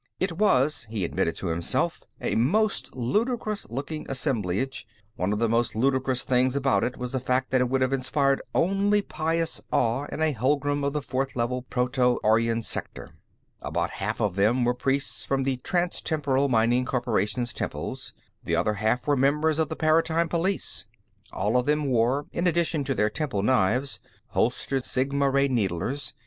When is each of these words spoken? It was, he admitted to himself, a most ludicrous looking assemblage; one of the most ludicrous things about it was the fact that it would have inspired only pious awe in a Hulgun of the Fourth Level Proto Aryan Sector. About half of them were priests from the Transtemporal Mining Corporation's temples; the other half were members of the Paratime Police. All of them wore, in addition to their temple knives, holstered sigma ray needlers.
It 0.19 0.39
was, 0.39 0.87
he 0.89 1.05
admitted 1.05 1.35
to 1.35 1.49
himself, 1.49 2.01
a 2.19 2.33
most 2.33 2.95
ludicrous 2.95 3.69
looking 3.69 4.07
assemblage; 4.09 4.87
one 5.15 5.31
of 5.31 5.37
the 5.37 5.47
most 5.47 5.75
ludicrous 5.75 6.23
things 6.23 6.55
about 6.55 6.83
it 6.83 6.97
was 6.97 7.11
the 7.11 7.19
fact 7.19 7.51
that 7.51 7.61
it 7.61 7.69
would 7.69 7.81
have 7.81 7.93
inspired 7.93 8.41
only 8.55 9.03
pious 9.03 9.61
awe 9.71 10.05
in 10.05 10.19
a 10.23 10.31
Hulgun 10.33 10.83
of 10.83 10.93
the 10.93 11.03
Fourth 11.03 11.35
Level 11.35 11.61
Proto 11.61 12.17
Aryan 12.23 12.63
Sector. 12.63 13.11
About 13.61 13.91
half 13.91 14.19
of 14.19 14.35
them 14.35 14.63
were 14.65 14.73
priests 14.73 15.23
from 15.23 15.43
the 15.43 15.57
Transtemporal 15.57 16.49
Mining 16.49 16.83
Corporation's 16.83 17.53
temples; 17.53 18.11
the 18.43 18.55
other 18.55 18.73
half 18.73 19.05
were 19.05 19.15
members 19.15 19.59
of 19.59 19.69
the 19.69 19.75
Paratime 19.75 20.27
Police. 20.29 20.87
All 21.31 21.55
of 21.55 21.67
them 21.67 21.85
wore, 21.85 22.25
in 22.31 22.47
addition 22.47 22.83
to 22.85 22.95
their 22.95 23.11
temple 23.11 23.43
knives, 23.43 23.99
holstered 24.29 24.83
sigma 24.83 25.29
ray 25.29 25.47
needlers. 25.47 26.15